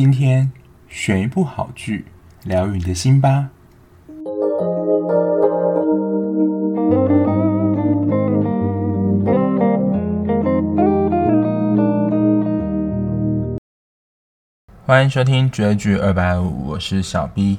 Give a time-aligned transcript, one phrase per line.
[0.00, 0.52] 今天
[0.88, 2.04] 选一部好剧，
[2.44, 3.50] 疗愈你的心吧。
[14.86, 17.58] 欢迎收听绝句二百五，我是小 B。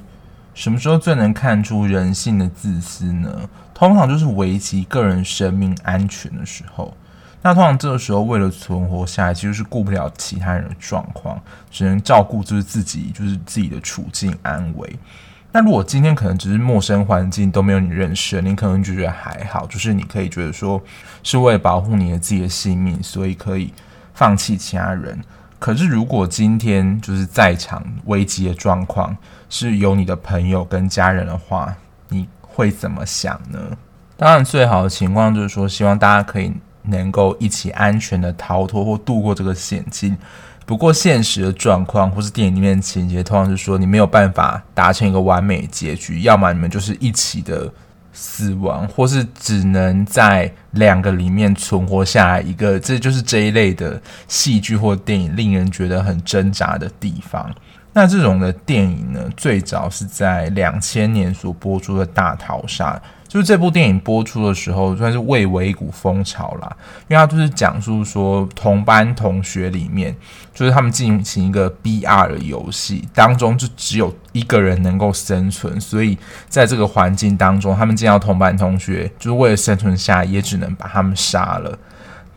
[0.53, 3.49] 什么时候最能看出人性的自私呢？
[3.73, 6.93] 通常就是危及个人生命安全的时候。
[7.41, 11.41] 那通常这个时候，为了存活下来，其实是顾不了其他人的状况，
[11.71, 14.99] 只能照顾就是自己，就是自己的处境安危。
[15.51, 20.81] 那如果今天可能只是陌生环境，都没有你认识，你可能就觉得还好，就是你可以觉得说
[21.23, 23.73] 是为了保护你的自己的性命，所以可以
[24.13, 25.17] 放弃其他人。
[25.57, 29.15] 可是如果今天就是在场危机的状况，
[29.49, 31.73] 是有你的朋友跟家人的话，
[32.09, 33.59] 你会怎么想呢？
[34.17, 36.53] 当然，最好的情况就是说，希望大家可以。
[36.83, 40.17] 能够一起安全的逃脱或度过这个险境。
[40.65, 47.67] 不过现实的状况或是电影里面的情节，通常是说你没有办法达成一个完美结局，要么你们就是一起的
[48.13, 52.79] 死亡，或是只能在两个里面存活下来一个。
[52.79, 57.51] 这就是这一类的戏剧或电影令人觉得很挣扎的地方。
[57.91, 62.93] 那这种的电影呢，最早是在两千年所播出的《大逃杀》。
[63.29, 66.75] 就是这部电影播出的时候，算是蔚为一股风潮啦。
[67.07, 70.15] 因为它就是讲述说，同班同学里面，
[70.51, 81.77] 就是他们进行一个 BR 的游戏当中，就只有一个人能够生存，所以在这个环境当中，他们见到同班同学，就是为了生存下，也只能把他们杀了。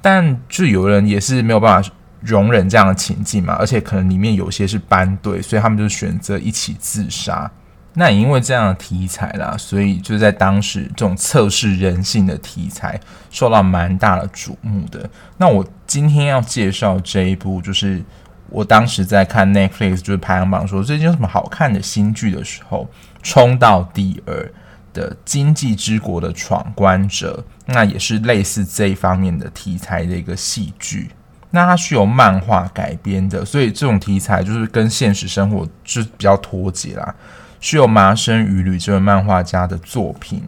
[0.02, 7.50] 但就有人也是没有办法容忍这样的情境嘛，而且可能里面有些是班队，所以他们就选择一起自杀。
[7.94, 12.98] 那也因为这样的题材啦，所以就在当时这种测试人性的题材
[13.30, 15.08] 受到蛮大的瞩目的。
[15.36, 18.02] 那我今天要介绍这一部，就是
[18.48, 22.88] 我当时在看 Netflix 就是排行榜说最近有什么好看的新剧的时候，
[23.22, 24.50] 冲到第二
[24.94, 31.10] 的《经济之国的闯关者》，那也是类似这一方面的题材的一个戏剧。
[31.50, 37.14] 那它是由漫画改编的，所以这种题材就是跟现实生活是比较脱节啦。
[37.62, 40.42] 是由麻生羽吕这位漫画家的作品。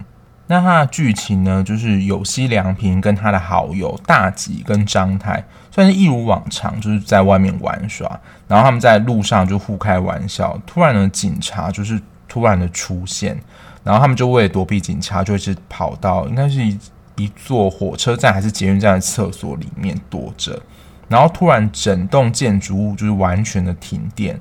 [0.49, 8.21] 那他的剧情呢，就是有西良平跟他的好友大吉跟张太，算是一如往常，就是在外面玩耍。
[8.49, 10.61] 然后他们在路上就互开玩笑。
[10.67, 13.39] 突然呢，警察就是突然的出现，
[13.85, 16.77] 然后他们就为了躲避警察，就一直跑到应该是一
[17.15, 20.61] 一座火车站还是捷运站的厕所里面躲着。
[21.09, 24.39] 然后突然整栋建筑物就是完全的停电。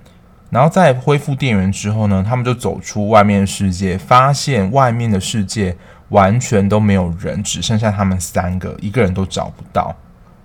[0.53, 5.75] 然后在恢复电源之后呢，他们就走出外面的世界，发现外面的世界
[6.09, 9.95] 完全都没有人，只剩下他们三个，一个人都找不到。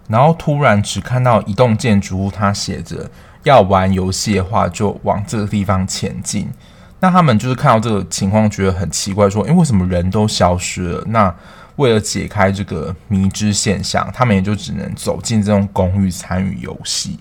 [0.09, 3.09] 然后突然只看到一栋建筑物，它写着
[3.43, 6.49] 要玩游戏的话，就往这个地方前进。
[7.01, 11.33] 那他们就是看到这个情况，觉得很奇怪，说：“诶，为什么人都消失了？”那
[11.77, 17.21] 为了解开这个迷之现象，他们也就只能走进这栋公寓参与游戏。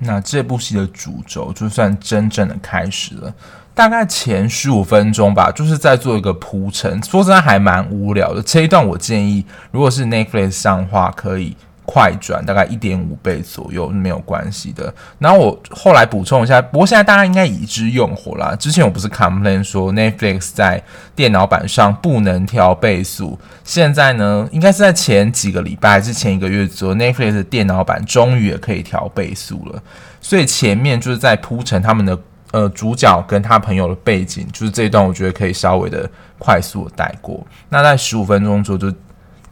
[0.00, 3.32] 那这部戏的主轴就算真正的开始了，
[3.74, 7.02] 大概前十五分钟吧，就是在做一个铺陈。
[7.02, 8.42] 说真的，还蛮无聊的。
[8.42, 11.56] 这一段我建议，如果是 Netflix 上的话，可以。
[11.86, 14.92] 快转大概一点五倍左右没有关系的。
[15.18, 18.56] 然后我后来补充一下，不过现在大家应该已知用火啦。
[18.56, 20.82] 之前我不是 complain 说 Netflix 在
[21.14, 29.82] 电脑版上不能调倍速，现在呢，应该是在前几个礼拜还是前一个月左右，Netflix 的电脑版终于也可以调倍速了。
[30.20, 32.18] 所以前面就是在铺陈他们的
[32.52, 37.46] 呃主角跟他朋友的背景，就是这一段我觉得可以稍微的快速的带过。
[37.68, 38.96] 那在十五分钟左右就。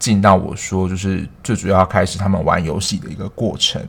[0.03, 3.81] 进到我说，就是最主要开始他们玩游戏的一个过程，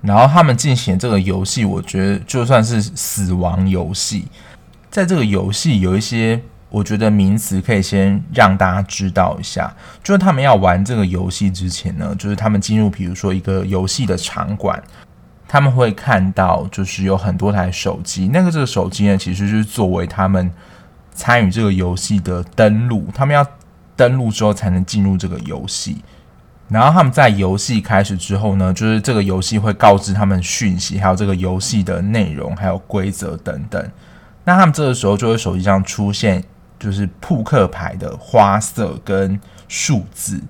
[0.00, 4.28] 然后他们进行这个游戏，我觉得就算是死亡游戏，
[4.92, 6.40] 在这个游戏有一些
[6.70, 9.74] 我觉得名词可以先让大家知道一下，
[10.04, 14.80] 就是他们要玩这个游戏之前呢，就是他们进入比如说一个游戏的场馆，
[15.48, 20.48] 他们会看到就是有很多台手机，那个这个手机呢，其实就是作为他们
[21.12, 23.44] 参与这个游戏的登录，他们要。
[23.96, 26.04] 登录之后才能进入这个游戏，
[26.68, 33.90] 然后他们在游戏开始之后呢，就是这个游戏会告知他们讯息，还有这个游戏的内容，还有规则等等。
[34.44, 36.44] 那他们这个时候就会手机上出现，
[36.78, 40.40] 就是扑克牌的花色跟数字。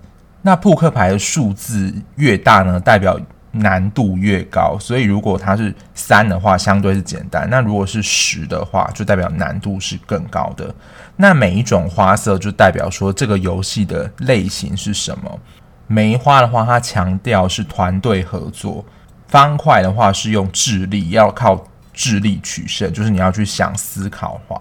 [0.42, 3.18] 那扑克牌的数字越大呢，代表
[3.58, 4.76] 难度越高。
[4.80, 10.74] 所以如果它是三的话，相对是简单；那如果是十的话，就代表难度是更高的。
[11.16, 15.40] 那每一种花色就代表说这个游戏的类型是什么？
[15.86, 18.84] 梅花的话，它强调是团队合作；
[19.28, 24.60] 方块的话是用智力，要靠智力取胜，就是你要去想思考化。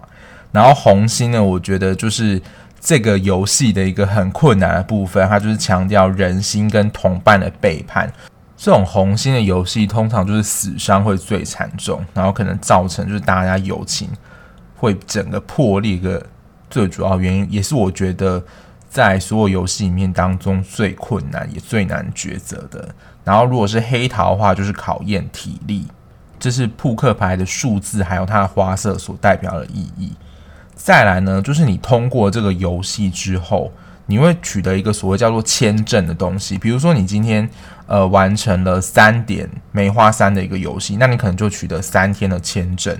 [0.51, 2.41] 然后红心呢，我觉得就是
[2.79, 8.09] 这个游戏的一个很困难的部分，它就是强调人心跟同伴的背叛。
[8.57, 14.09] 这种红心的游戏通常就是死伤会最惨重，然后可能造成就是大家友情
[14.75, 16.25] 会整个破裂的
[16.69, 18.41] 最主要原因，也是我觉得
[18.89, 22.87] 在所有游戏里面当中最困难也最难抉择的。
[23.23, 25.87] 然后如果是黑桃的话，就是考验体力，
[26.39, 30.13] 这是扑克牌的数字还有它的花色所代表的意义。
[30.75, 33.71] 再来呢，就是你通过这个游戏之后，
[34.07, 36.57] 你会取得一个所谓叫做签证的东西。
[36.57, 37.49] 比如说，你今天
[37.87, 42.95] 呃完成了三点梅花三的一个游戏，那你可能就取得三天的签证。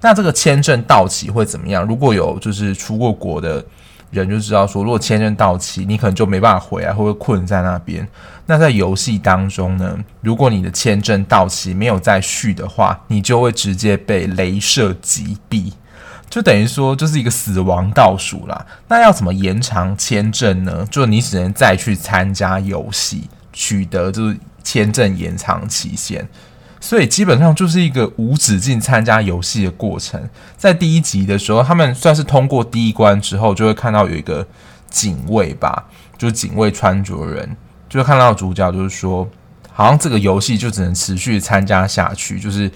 [0.00, 1.84] 那这个签证到期会怎么样？
[1.84, 3.64] 如果有就是出过国的
[4.10, 8.06] 人就知道说，如果签证到期，你可能就没办法回来，会不会困在那边？
[8.46, 15.72] 那在游戏当中呢，如果你的签证到期没有再续的话，你就会直接被镭射击毙。
[16.34, 18.66] 就等于说，就是一个死亡倒数啦。
[18.88, 20.84] 那要怎么延长签证呢？
[20.90, 26.28] 就你只能再去参加游戏，取得就是签证延长期限。
[26.80, 30.28] 所以基本上就是一个无止境参加游戏的过程。
[30.56, 34.44] 在第一集的时候，他们算是通过第一关之后，就会看到有一个
[34.90, 35.84] 警卫吧，
[36.18, 37.56] 就是警卫穿着人，
[37.88, 39.30] 就会看到主角就是说，
[39.70, 42.68] 好像这个游戏就只能持续参加下去，就是。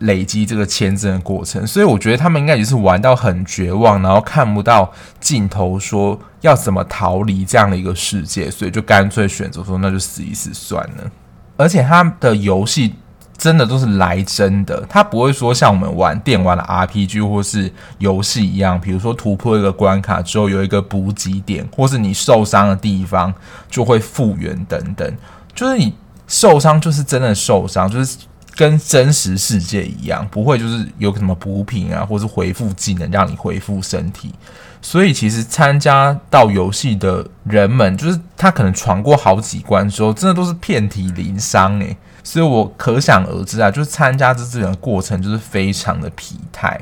[0.00, 11.10] 累积这个签证的过程，所以我觉得他们应该也是玩到很绝望，然后看不到尽头，说要怎么逃离这样的一个世界，所以就干脆选择说那就死一死算了。
[11.56, 12.94] 而且他的游戏
[13.36, 23.34] 真的都是来真的，他不会说像我们玩电玩的 RPG 或是游戏一样，比如说突破一个关卡之后有一个补给点，或是你受伤的地方
[23.68, 25.16] 就会复原等等，
[25.54, 25.92] 就是你
[26.28, 28.16] 受伤就是真的受伤，就是。
[28.58, 34.34] 跟真实世界一样，不会就是有什么补品啊，或是恢复技能让你恢复身体。
[34.82, 41.96] 所以其实参加到游戏的人们，就是他可能闯过好几关之后，真的都是遍体鳞伤诶。
[42.24, 46.80] 所以我可想而知啊，就是参加这这个过程就是非常的疲态。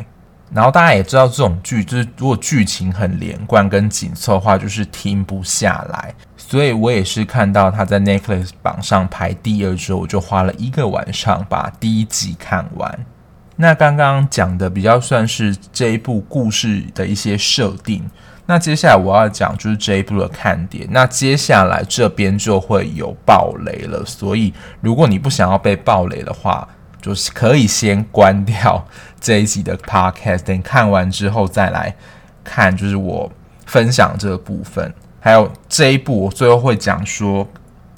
[0.51, 6.15] 然后大家也知道，这种剧就是如果剧情很连贯跟紧凑的话，就是停不下来。
[6.49, 13.05] 所以我也是看到他在 Netflix 榜上排第二之后，我就花了一个晚上把第一集看完。
[13.57, 18.09] 那刚刚讲的比较算是这一部故事的一些设定。
[18.47, 20.87] 那接下来我要讲就是这一部的看点。
[20.93, 26.69] 那接下来这边就会有爆雷了，所以如果你不想要被爆雷的话，
[27.03, 28.87] 就是可以先关掉
[29.21, 31.97] 这一集的 Podcast，等看完之后再来
[32.45, 33.33] 看，就是我
[33.67, 34.95] 分享这个部分。
[35.27, 37.45] 还有这一部，我最后会讲说，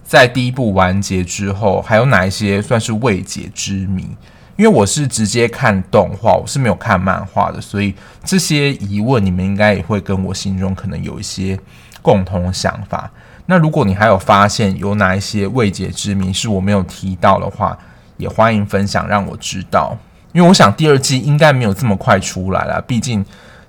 [0.02, 4.16] 在第一部完结之后，还有哪一些算是未解之谜？
[4.56, 7.94] 因为我是直接看动画，我是没有看漫画的，所以
[8.25, 11.60] 这些疑问你们应该也会跟我心中可能有一些
[12.00, 13.10] 共同想法。
[13.44, 17.76] 那如果你还有发现有哪一些未解之谜是我没有提到的话，
[18.16, 19.94] 也欢迎分享让我知道。
[20.32, 23.22] 因为我想第二季应该没有这么快出来了，毕竟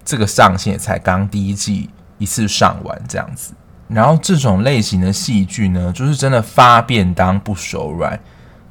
[0.05, 1.89] 这个上线也才刚第一季。
[2.19, 3.53] 一次上完这样子，
[3.87, 8.19] 然后这种类型的戏剧呢，就是真的发便当不手软，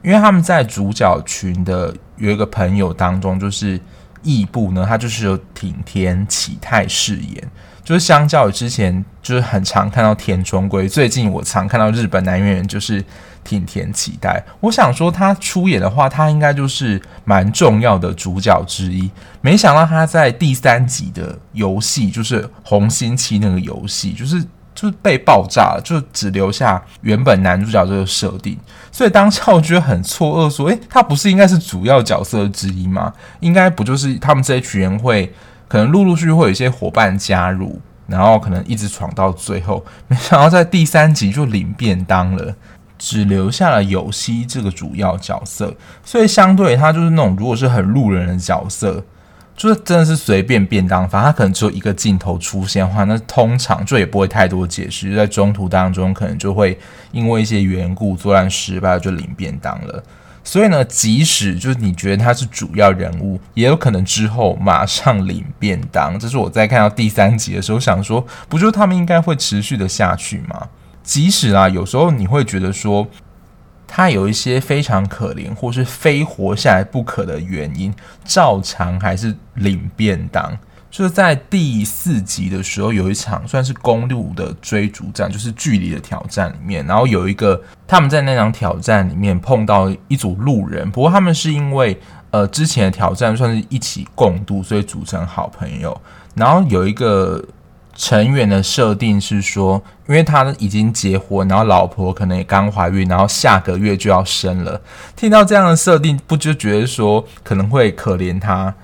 [0.05, 3.81] 因为他们在主角群的有一个朋友当中，就是
[4.23, 7.50] 异部呢，他就是有挺天启太饰演，
[7.88, 13.02] 就是相较于之前，就是很常看到田中圭，最近我常看到日本男演员就是
[13.42, 19.11] 挺田启太，我想说他出演的话，他应该就是蛮重要的主角之一。
[19.40, 24.38] 没想到他在第三集的游戏，就是红心七那个游戏，就是
[24.75, 28.59] 就是被爆炸了，就只留下原本男主角这个设定。
[28.92, 33.11] 所以当下我觉得很错愕，说：“诶，他不是应该是主要角色之一吗？
[33.40, 35.33] 应该不就是他们这一群人会
[35.69, 39.85] 可能陆陆续续会有一些伙伴加入，然后可能一直闯到最后。
[40.09, 42.57] 没想到在第三集就领便当了。”
[43.01, 45.73] 只留下了有希这个主要角色，
[46.05, 49.05] 所以相对他就是那种如果是很路人的角色，
[49.57, 56.77] 就是真的是随便便当，反正他可能只有一个镜头出现的话，那通常就也不会太多解释，在中途当中可能就会
[57.13, 60.03] 因为一些缘故作战失败就领便当了。
[60.49, 66.19] 所以呢，即使就是你觉得他是主要人物，也有可能之后马上领便当。
[66.19, 70.69] 这是我在看到第三集的时候想说，不就他们应该会持续的下去吗？
[71.02, 73.07] 即使啊，有时候你会觉得说
[73.87, 77.93] 他有一些非常可怜，或是非活下来不可的原因，
[78.25, 80.57] 照常还是领便当。
[80.99, 91.97] 就是在第四集的时候，有一场算是公路的追逐战，就是距离的挑战里面，然后有一个他们在那场挑战里面碰到一组路人，不过他们是因为
[92.33, 95.97] 呃之前的挑战算是一起共度，所以组成好朋友。
[96.35, 97.40] 然后有一个
[97.95, 104.81] 成员的设定是说，因为他已经结婚，然后老婆可能也刚怀孕，然后下个月就要生了。
[105.14, 108.75] 听到这样的设定，不就觉得说可能会可怜他，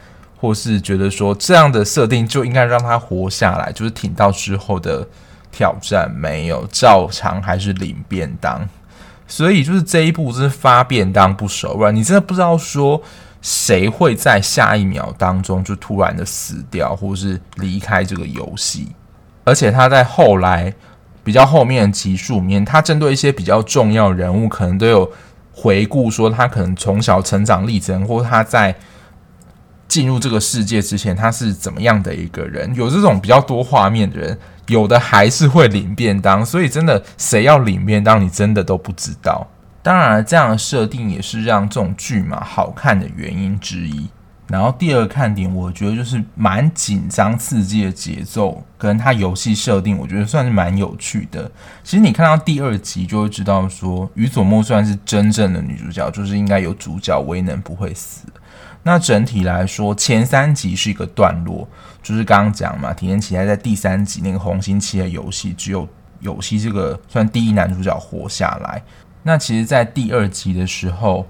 [0.44, 5.06] 或是觉得说这样的设定就应该让他活下来，就是挺到之后的
[5.50, 8.68] 挑战没有，照常还是领便当。
[9.26, 13.02] 所以就是这一步是发便当不手软，你真的不知道说。
[13.46, 18.88] 谁会在下一秒当中就突然的死掉，或是离开这个游戏？
[19.44, 20.72] 而且他在后来
[21.22, 25.12] 比较后面的集数里面，他针对一些比较重要人物，可能都有
[25.52, 28.74] 回顾说他可能从小成长历程，或他在
[29.88, 32.74] 进入这个世界之前他是怎么样的一个人。
[32.74, 34.38] 有这种比较多画面的人，
[34.68, 39.46] 有的还是会领便当，所以真的谁要领便当，你真的都不知道。
[39.82, 44.08] 当然，这样的设定也是让这种剧嘛好看的原因之一。
[44.46, 51.50] 然后第二看点，我觉得就是蛮紧张刺激的节奏，跟它游戏设定，我觉得算是蛮有趣的。
[51.82, 58.26] 其实你看到第二集就会知道，说宇佐默算是真正的女主角，就是应该有主角威能不会死。
[58.86, 61.66] 那整体来说，前三集是一个段落，
[62.02, 65.88] 就是刚刚讲嘛，体验期待在第三集那个红心七的游戏，只有
[66.20, 68.82] 有希这个算第一男主角活下来。
[69.22, 71.26] 那其实，在第二集的时候，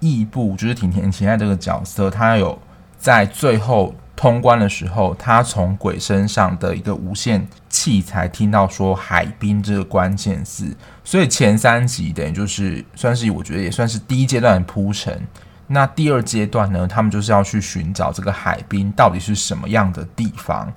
[0.00, 2.58] 异步就是挺田启太这个角色，他有
[2.98, 15.22] 在最后通关的时候，他从鬼身上的一个无线器材听到说“海滨”这个关键字，所以前三集等于就是算是我觉得也算是第一阶段的铺陈。
[15.70, 20.72] 那第二阶段呢，他们就是要去寻找这个海滨到底是什么样的地方，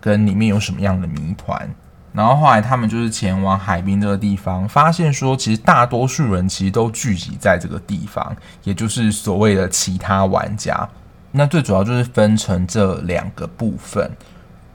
[0.00, 1.68] 跟里面有什么样的谜团。
[2.12, 10.88] 然后后来他们就是前往海滨这个地方，发现说其实大多数人其实都聚集在这个地方，也就是所谓的其他玩家。
[11.32, 14.08] 那最主要就是分成这两个部分，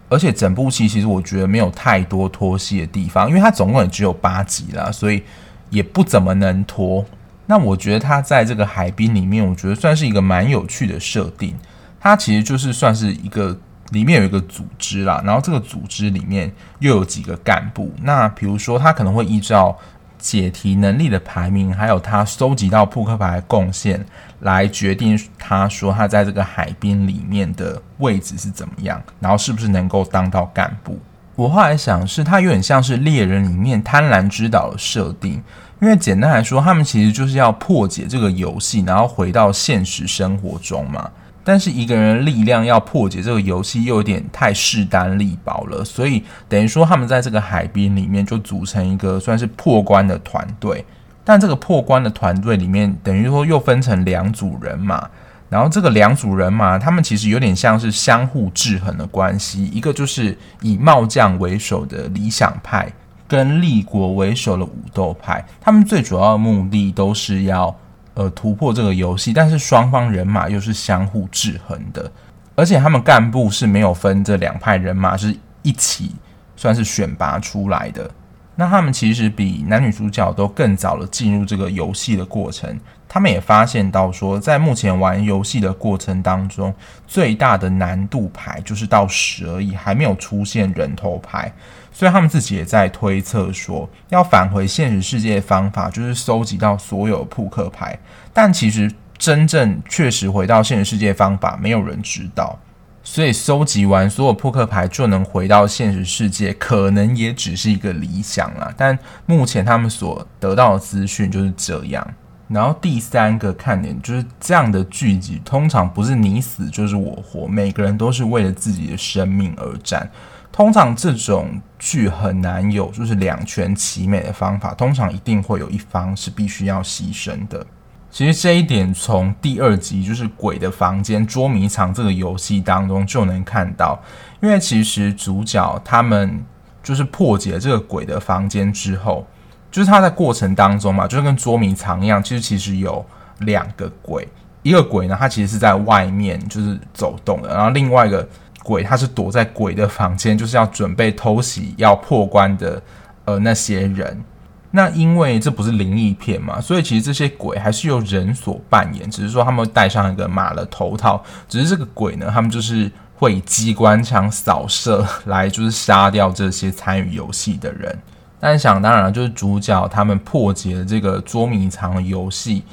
[0.09, 5.23] 而且整部戏其实我觉得没有太多拖戏的地方，因为它总共也只有八集啦，所以
[5.69, 7.05] 也不怎么能拖。
[7.50, 11.53] 那我觉得它在这个海滨里面，我觉得算是一个蛮有趣的设定。
[12.00, 13.58] 它其实就是算是一个。
[13.91, 17.91] 里面有一个组织啦，然后这个组织里面又有几个干部。
[18.03, 19.75] 那比如说，他可能会依照
[20.20, 24.06] 解题能力的排名，还有他收集到扑克牌的贡献，
[24.41, 31.00] 来决定他说他在这个海滨里面的位置是怎么样，然后是不是能够当到干部。
[31.36, 35.41] 我后来想，是他有点像是猎人里面贪婪之岛的设定，
[35.81, 41.09] 因为简单来说，他们其实就是要破解这个游戏，然后回到现实生活中嘛。
[41.43, 50.86] 但是一个人的力量要破解这个游戏又有点太势单力薄了，所以等于说他们在这个海滨里面就组成一个算是破关的团队。
[51.24, 55.07] 但这个破关的团队里面，等于说又分成两组人马，
[55.48, 62.91] 然后这个两组人马他们其实有点像是相互制衡的关系，一个就是以帽将为首的理想派，
[63.29, 67.74] 跟立国为首的武斗派，他们最主要的目的都是要。
[68.15, 72.12] 呃，突破这个游戏，但是双方人马又是相互制衡的，
[72.53, 76.12] 而且他们干部是没有分这两派人马，是一起
[76.57, 78.12] 算是选拔出来的。
[78.57, 82.77] 那他们其实比男女主角都更早的进入这个游戏的过程。
[83.11, 86.71] 他们也发现到说，在目前玩游戏的过程当中，
[87.07, 91.51] 最大的难度牌就是到十而已，还没有出现人头牌。
[91.91, 97.97] 所以他们自己也在推测说，要返回现实世界的方法就是收集到所有扑克牌。
[98.31, 102.59] 但其实真正确实回到现实世界的方法，没有人知道。
[103.03, 108.71] 所以收集完所有扑克牌就能回到现实世界，可能也只是一个理想啦。
[108.77, 112.07] 但目前他们所得到的资讯就是这样。
[112.50, 120.10] 然后第三个看点就是这样的剧集，通常不是你死就是我活，每个人都是为了自己的生命而战。
[120.51, 127.65] 通常这种剧很难有就是两全其美的方法，通常一定会有一方是必须要牺牲的。
[128.12, 134.01] 其实这一点从第二集就是鬼的房间捉迷藏这个游戏当中就能看到，
[134.41, 136.44] 因为其实主角他们
[136.82, 139.27] 就是破解这个鬼的房间之后，
[139.71, 143.05] 就是他在过程当中嘛，就是跟捉迷藏一样，其实其实有
[143.39, 144.27] 两个鬼，
[144.63, 148.27] 一个鬼呢，他其实是在外面就是走动的，然后另外一个。
[148.61, 152.79] 鬼他是躲在鬼的房间，就是要准备偷袭要破关的
[153.25, 154.21] 呃那些人。
[154.69, 161.23] 那因为这不是灵异片嘛，所以其实这些鬼还是由人所扮演，只是说他们戴上一个马的头套。
[161.47, 167.97] 只是这个鬼呢，他们就是会以机关枪扫射来，就是杀掉这些参与游戏的人。
[168.39, 172.63] 但想当然就是主角他们破解了这个捉迷藏的游戏。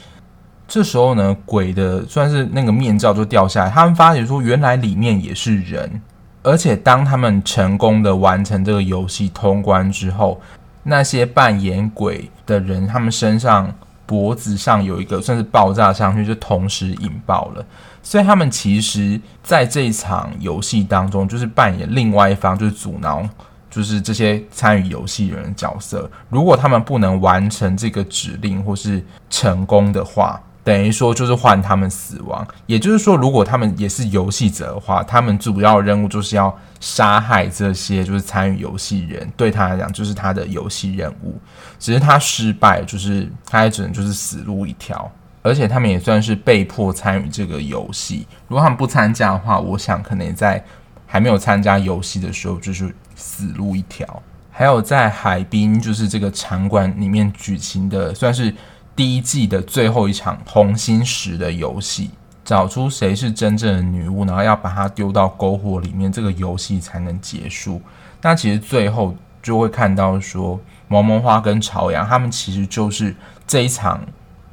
[0.68, 6.00] 这时候呢，鬼的算是那个面罩就掉下来，他们发觉说，原来里面也是人，
[6.42, 10.40] 而且当他们成功的完成这个游戏通关之后，
[10.82, 13.72] 那些扮演鬼的人，他们身上
[14.06, 17.64] 脖子上有一个算是爆炸上去，就同时引爆了，
[18.02, 23.28] 所以他们其实在这一场游戏当中，就是扮演另外一方，就是阻挠。
[23.76, 32.48] 就是这些参与游戏人的角色，如果他们不能完成这个指令或是成功的话，等于说就是换他们死亡。
[32.64, 41.38] 也就是说，如果他们也是游戏者的话，他们主要任务就是要杀害这些就是参与游戏人，对他来讲就是他的游戏任务。
[41.78, 45.12] 只是他失败，就是他也只能就是死路一条。
[45.42, 48.26] 而且他们也算是被迫参与这个游戏。
[48.48, 50.64] 如果他们不参加的话，我想可能也在
[51.06, 52.90] 还没有参加游戏的时候就是。
[53.16, 54.22] 死路一条。
[54.52, 58.54] 还有在海滨，就是这个场馆里面举行的，算是
[58.94, 62.10] 第一季的最后一场红心石的游戏，
[62.44, 67.82] 找出谁是真正的女巫，然后要把它丢到篝火里面，这个游戏才能结束。
[68.22, 70.58] 那其实最后就会看到说，
[70.88, 73.14] 萌萌花跟朝阳他们其实就是
[73.46, 74.00] 这一场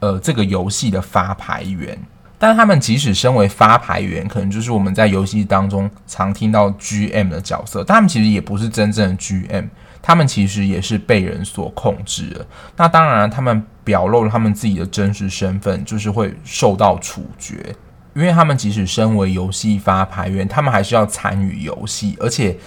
[0.02, 1.98] 呃这个游戏的发牌员。
[2.46, 9.70] 但他们即使身为发牌员，可能就是我们在游戏当中常听到 GM 的角色，他们其实也不是真正的 GM，
[10.02, 12.46] 他们其实也是被人所控制的。
[12.76, 17.74] 那当然，他们表露了他们自己的真实身份，就是会受到处决，
[18.14, 22.58] 因为他们即使身为游戏发牌员，他们还是要参与游戏，而且。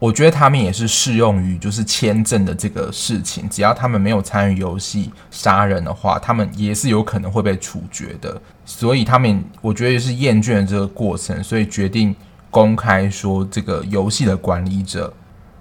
[0.00, 8.40] 我觉得他们也是适用于就是签证的这个事情，只要他们没有参与游戏杀人的话，他们也是有可能会被处决的。
[8.64, 12.16] 所以他们我觉得也是厌倦了这个过程，所以决定
[12.50, 15.12] 公开说这个游戏的管理者，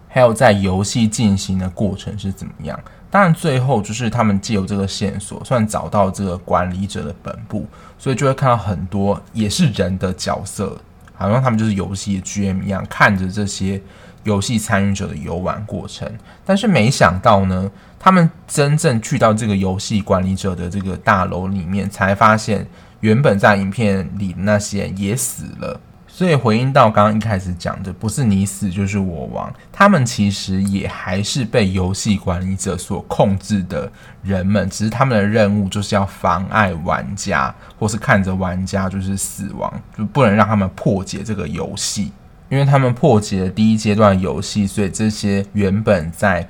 [0.07, 2.79] 还有在游戏进行的过程是怎么样。
[3.11, 7.65] 当然最后就是他们借由这个线索，算找到这个管理者的本部，
[7.97, 10.79] 所以就会看到很多也是人的角色，
[11.19, 13.79] 好像他们就是游戏的 GM 一样，看着这些。
[14.25, 16.05] 游戏参与者的游玩过程，
[16.45, 22.67] 但是没想到呢，他们真正去到这个游戏管理者的这个大楼里面，才发现
[22.99, 25.79] 原本在影片里的那些人也死了。
[26.19, 33.89] 所以回应到刚刚一开始讲的，不是你死就是我亡，他们其实也还是被游戏管理者所控制的
[34.21, 42.11] 人们，只是他们的任务就是要妨碍玩家，或是看着玩家就是死亡，就不能让他们破解这个游戏。
[42.49, 46.45] 因为他们破解了第一阶段游戏，所以这些原本在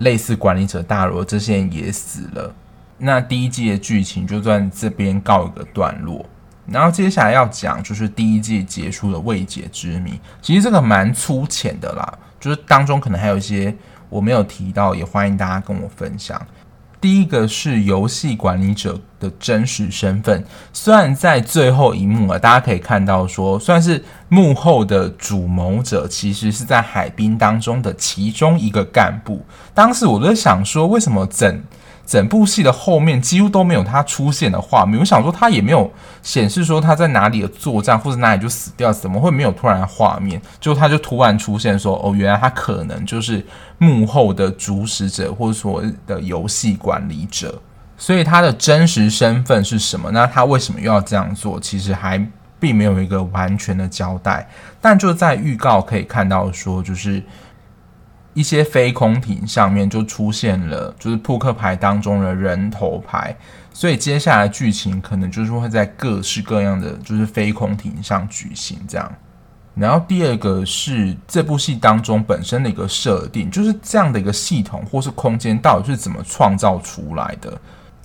[0.00, 2.54] 类似管理者大楼这些人也死了。
[2.98, 6.22] 那第一季的剧情就在这边告一个段落。
[6.68, 10.20] 然后接下来要讲就是第一季结束的未解之谜。
[10.42, 13.74] 其实这个蛮粗浅的啦，就是当中可能还有一些
[14.08, 16.40] 我没有提到，也欢迎大家跟我分享。
[16.98, 29.44] 第一个是游戏管理者的真实身份，虽然在最后一幕啊，大家可以看到说，算是幕后的主谋者，其实是在海滨当中的其中一个干部。
[29.72, 31.62] 当时我就想说，为什么整
[32.06, 35.92] 整部戏的后面几乎都没有他出现的画面，我想说他也没有
[36.22, 40.40] 显示说他在哪里的作战或者哪里就死掉，怎么会没有突然画面？
[40.60, 43.44] 就他就突然出现说，哦，原来他可能就是
[43.78, 47.60] 幕后的主使者或者说的游戏管理者，
[47.98, 50.08] 所以他的真实身份是什么？
[50.12, 51.58] 那他为什么又要这样做？
[51.58, 52.24] 其实还
[52.60, 54.48] 并没有一个完全的交代，
[54.80, 57.20] 但就在预告可以看到说，就是。
[58.36, 63.34] 一些飞空艇上面就出现了，就是扑克牌当中的人头牌，
[63.72, 69.10] 所以接下来剧情可能就是会在各式各样的就是飞空艇上举行这样。
[69.74, 77.58] 然后第二个是这部戏当中本身的一个设定，就是这样的一个系统或是空间到底是怎么创造出来的，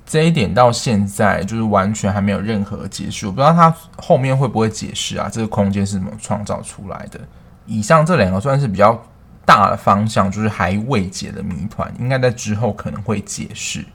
[0.05, 5.27] 这一点到现在就是完全还没有任何解释，我不知道他后面会不会解释啊？
[5.29, 7.19] 这个空间是怎么创造出来的？
[7.65, 8.97] 以上这两个算是比较。
[9.45, 13.85] 大的方向就是还未解的谜团，应该在之后可能会解释。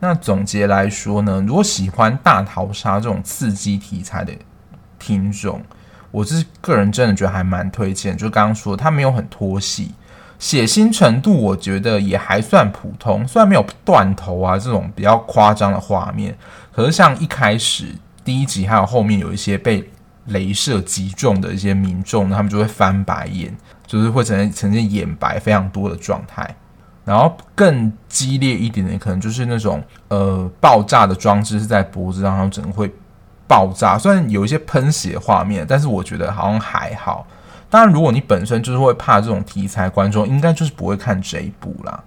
[0.00, 4.32] 那总结来说呢，如果喜欢大逃杀这种刺激题材的
[4.98, 5.62] 听众，
[6.10, 8.16] 我是个人真的觉得还蛮推荐。
[8.16, 9.94] 就刚刚说的，它没有很拖戏，
[10.40, 16.36] 血腥程度我觉得也还算普通，虽然没有断头啊这种比较夸张的画面，
[16.72, 19.88] 可是像一开始第一集还有后面有一些被
[20.28, 23.56] 镭射击中的一些民众，他们就会翻白眼。
[23.92, 26.56] 就是会呈现呈现眼白非常多的状态，
[27.04, 32.90] 然后更激烈一点的可能就是那种呃爆炸的装置是在脖子上，然后整个会
[33.46, 33.98] 爆炸。
[33.98, 37.26] 虽然有一些喷血画面，但是我觉得好像还好。
[37.68, 42.02] 当然，如果你本身就是会怕这种题材，观众应该就是不会看这一部啦。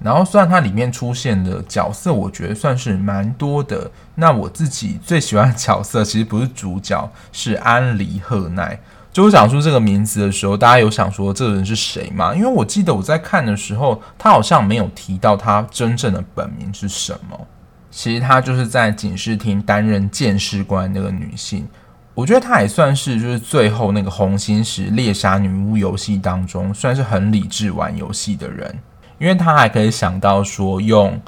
[0.00, 3.90] 然后虽然它里面出现的角色，我觉得算是蛮多的。
[4.14, 8.80] 那我自己最喜欢的角色其实不是主角，是安梨贺奈。
[9.16, 12.34] 就我讲出这个名字的时候，大家有想说这个人是谁吗？
[12.34, 17.46] 因为我记得我在看的时候，他好像没有提到他真正的本名是什么。
[17.90, 21.66] 其实他就是在警视厅担任鉴识官那个女性。
[22.12, 28.78] 我觉得她也算是就是最后那个红心石猎杀女巫游戏当中，算是很理智玩游戏的人。
[29.18, 31.18] 因为他还可以想到说，用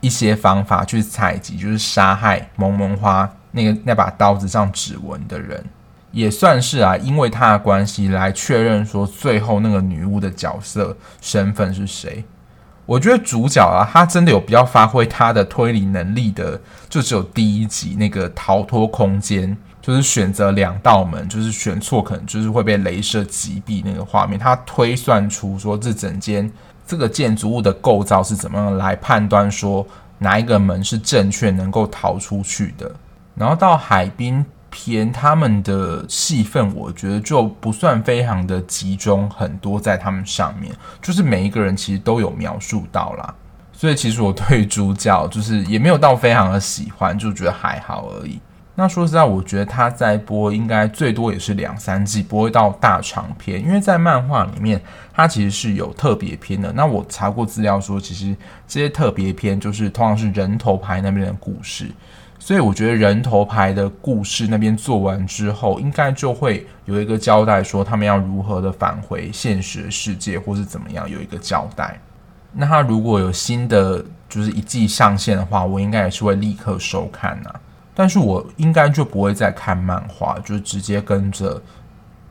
[0.00, 5.64] 一些方法去采集，就是杀害萌萌花那个那把刀子上指纹的人，
[6.12, 12.24] 也算是啊，因为他的关系来确认说最后那个女巫的角色身份是谁。
[12.86, 26.50] 我觉得主角啊，他真的有比较发挥他的推理能力的，就只有第一集那个逃脱空间，就是选择两道门，就是选错可能就是会被雷射击毙那个画面，他推算出说这整间。
[26.84, 29.86] 这个建筑物的构造是怎么样来判断说
[30.18, 32.90] 哪一个门是正确能够逃出去的？
[33.36, 43.34] 然后到海滨片，他们的戏份我觉得就不算非常的集中，很多在他们上面，就是每一个人其实都有描述到啦。
[43.72, 48.38] 所以其实我对主角就是也没有到非常的喜欢，就觉得还好而已。
[48.74, 53.60] 那说实在，我觉得他在播应该最多也是两三季，不会到大长篇。
[53.62, 54.80] 因为在漫画里面，
[55.12, 56.72] 它其实是有特别篇的。
[56.72, 58.34] 那我查过资料说，其实
[58.66, 61.90] 这些特别篇就是通常是人头牌那边的故事。
[62.42, 72.00] 所以我觉得人头牌的故事那边做完之后，应该就会有一个交代，说他们要如何的返回现实世界，或是怎么样有一个交代。
[72.52, 77.60] 那他如果有新的就是一季上线的话，我应该也是会立刻收看呐、啊。
[77.94, 81.60] 但是我应该就不会再看漫画，就直接跟着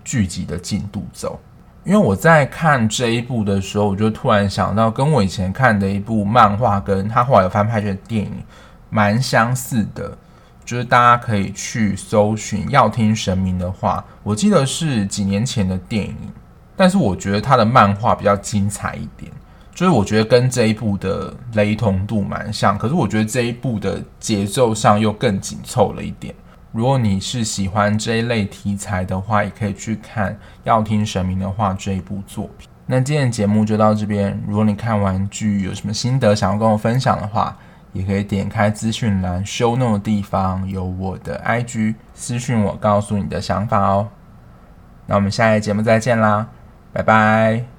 [0.03, 1.39] 剧集的进度走。
[1.85, 8.33] 因为我在看这一部的时候，我就突然想到，跟我以前看的一部漫画，跟他后来有翻拍成电影，
[8.89, 10.17] 蛮相似的。
[10.65, 16.15] 就是大家可以去搜寻《要听神明的话》，我记得是几年前的电影，
[16.75, 19.31] 但是我觉得他的漫画比较精彩一点。
[19.73, 26.35] 就是我觉得跟这一部的雷同度蛮像，可是我觉得这一部的节奏上又更紧凑了一点。
[26.71, 30.33] 如果你是喜欢这一类题材的话，也可以去看
[30.65, 32.67] 《要听神明的话》这一部作品。
[32.85, 34.39] 那今天的节目就到这边。
[34.47, 37.57] 如果你看完剧有什么心得想要跟我分享的话，
[37.93, 44.09] 也可以点开资讯栏 show no 的地方有我的 IG 私讯我，告诉你的想法哦。
[45.05, 46.47] 那我们下一节目再见啦，
[46.93, 47.78] 拜拜。